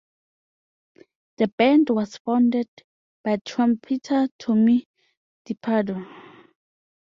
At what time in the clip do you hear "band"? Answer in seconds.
1.59-1.91